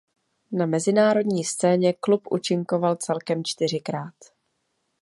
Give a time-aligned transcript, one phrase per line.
[0.51, 4.15] Na mezinárodní scéně klub účinkoval celkem čtyřikrát.